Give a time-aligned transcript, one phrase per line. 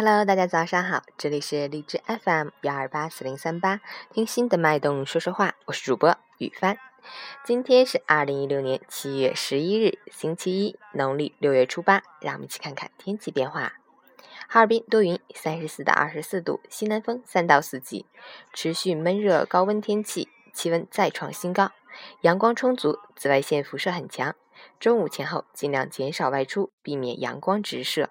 [0.00, 3.80] Hello，大家早上好，这里是荔枝 FM 幺二八四零三八，
[4.12, 6.78] 听心的脉动说说话，我是主播雨帆。
[7.44, 12.00] 今天是二零一六年七月十一日，星期一，农历六月初八。
[12.20, 13.72] 让我们一起看看天气变化。
[14.46, 18.06] 哈尔滨多云，三十四到二十四度，西南风三到四级，
[18.52, 21.72] 持续闷热高温天气，气温再创新高，
[22.20, 24.36] 阳光充足，紫外线辐射很强。
[24.78, 28.10] 中午前后尽量减少外出，避免阳光直射。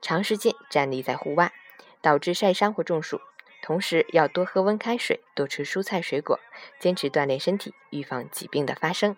[0.00, 1.52] 长时间站立在户外，
[2.00, 3.20] 导致晒伤或中暑。
[3.62, 6.38] 同时要多喝温开水，多吃蔬菜水果，
[6.78, 9.16] 坚持锻炼身体，预防疾病的发生。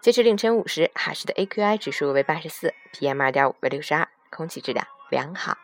[0.00, 5.56] 截至凌晨五时，哈市的 AQI 指数为八十四，PM 二点五为六十二，空气质量良好。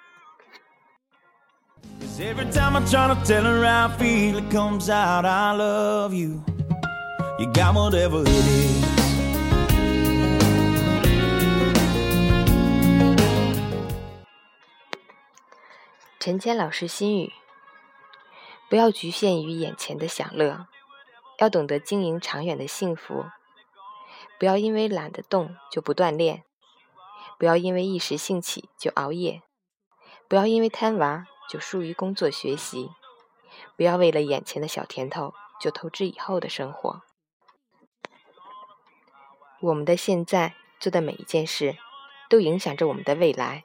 [16.21, 17.33] 陈谦老师心语：
[18.69, 20.67] 不要局限于眼前的享乐，
[21.39, 23.25] 要懂得经营长远的幸福。
[24.39, 26.45] 不要因为懒得动就不锻炼，
[27.39, 29.41] 不要因为一时兴起就熬夜，
[30.29, 32.91] 不要因为贪玩就疏于工作学习，
[33.79, 37.01] 不要为了眼前的小甜头就透支以后的生活。
[39.63, 41.79] 我们的现在做的每一件事，
[42.29, 43.65] 都影响着我们的未来。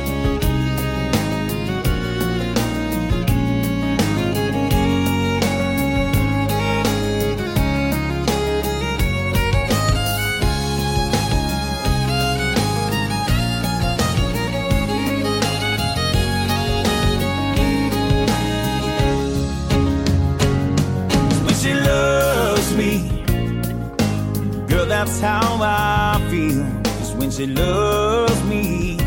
[25.10, 26.64] ！that's how I feel.
[26.98, 28.98] Cause when she loves me,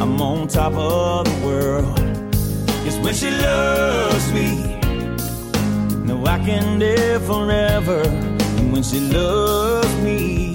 [0.00, 1.96] I'm on top of the world.
[2.84, 4.78] Cause when she loves me,
[6.04, 8.02] no, I can live forever.
[8.58, 10.54] And when she loves me,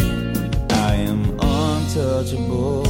[0.70, 2.84] I am untouchable.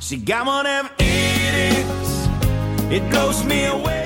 [0.00, 2.28] She got whatever it is,
[2.90, 4.00] it blows me away.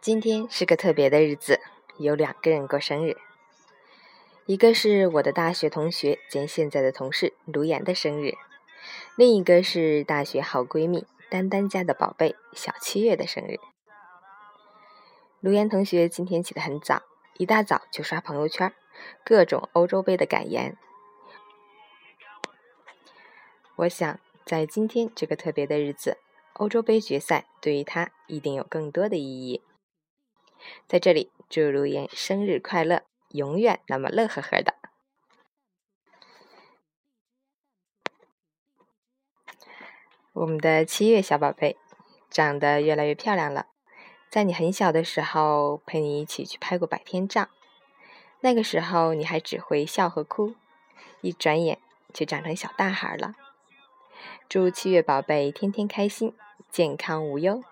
[0.00, 1.60] 今天是个特别的日子。
[1.97, 3.15] 有两个人过生日，
[4.45, 8.33] 一个是我的大学同学兼现在的同事卢岩的生日，
[9.15, 13.59] 另一个是大学好闺蜜丹丹家的宝贝小七月的生日。
[15.39, 17.03] 卢岩同学今天起得很早，
[17.37, 18.73] 一大早就刷朋友圈，
[19.23, 20.77] 各种欧洲杯的感言。
[23.77, 26.17] 我想，在今天这个特别的日子，
[26.53, 29.61] 欧洲杯决赛对于他一定有更多的意义。
[30.87, 31.31] 在这里。
[31.49, 34.75] 祝如烟生日快乐，永远那么乐呵呵的。
[40.33, 41.77] 我们的七月小宝贝
[42.29, 43.67] 长得越来越漂亮了。
[44.29, 47.47] 在你很小的时候，陪你一起去拍过百天照，
[48.41, 50.55] 那个时候你还只会笑和哭，
[51.21, 51.79] 一转眼
[52.11, 53.35] 就长成小大孩了。
[54.49, 56.35] 祝七月宝贝天天开心，
[56.69, 57.63] 健康无忧。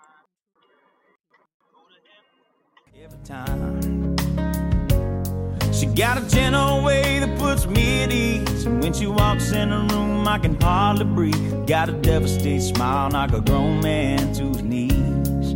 [5.71, 8.65] She got a gentle way that puts me at ease.
[8.65, 11.67] And when she walks in a room, I can hardly breathe.
[11.67, 15.55] Got a devastating smile, knock a grown man to his knees.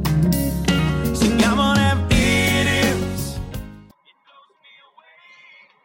[1.19, 3.39] So come on and it is.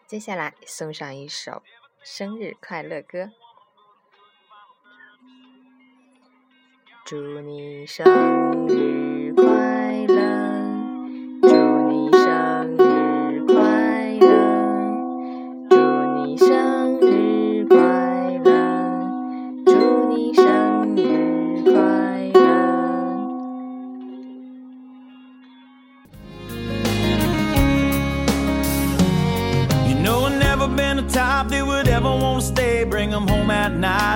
[0.06, 1.62] 接下来送上一首
[2.02, 3.30] 生日快乐歌。
[7.04, 8.04] 祝你生
[8.68, 9.81] 日快乐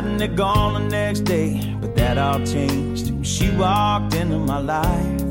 [0.05, 1.75] And they're gone the next day.
[1.81, 5.21] But that all changed when she walked into my life.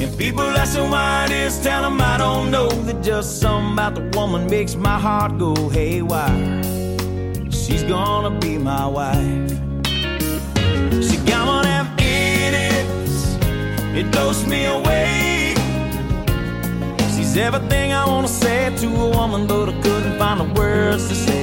[0.00, 2.68] And people ask me why it is, tell them I don't know.
[2.68, 6.62] That just something about the woman makes my heart go haywire.
[7.50, 9.50] She's gonna be my wife.
[11.06, 15.54] She got whatever it is, it It blows me away.
[17.14, 21.14] She's everything I wanna say to a woman, but I couldn't find the words to
[21.14, 21.33] say.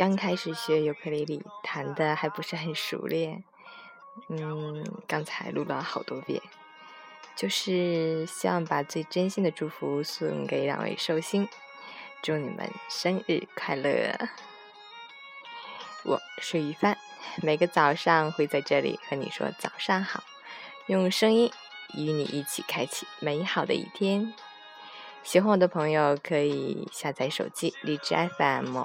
[0.00, 3.44] 刚开始学尤克里里，弹的还不是很熟练。
[4.30, 6.40] 嗯，刚才录了好多遍，
[7.36, 11.46] 就是希望把最真心的祝福送给两位寿星，
[12.22, 14.18] 祝你们生日快乐！
[16.06, 16.96] 我是于帆，
[17.42, 20.24] 每个早上会在这里和你说早上好，
[20.86, 21.52] 用声音
[21.92, 24.32] 与你一起开启美好的一天。
[25.22, 28.84] 喜欢我的朋友可以下载手机荔枝 FM，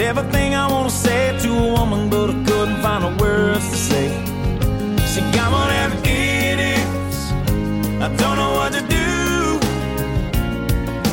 [0.00, 4.08] Everything I wanna say to a woman, but I couldn't find the words to say.
[5.12, 7.32] She got whatever it is,
[8.00, 9.60] I don't know what to do.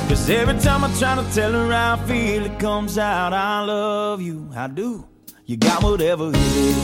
[0.08, 3.66] Cause every time I try to tell her how I feel, it comes out, I
[3.66, 5.06] love you, I do.
[5.46, 6.78] You got whatever it is.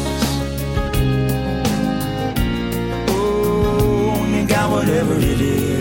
[3.09, 5.72] Oh, you got whatever it is.